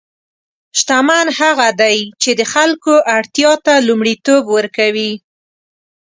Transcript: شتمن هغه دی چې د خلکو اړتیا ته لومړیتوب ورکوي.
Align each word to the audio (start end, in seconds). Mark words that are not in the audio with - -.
شتمن 0.79 1.27
هغه 1.39 1.67
دی 1.81 1.97
چې 2.21 2.31
د 2.39 2.41
خلکو 2.53 2.93
اړتیا 3.15 3.51
ته 3.65 3.73
لومړیتوب 3.87 4.43
ورکوي. 4.57 5.11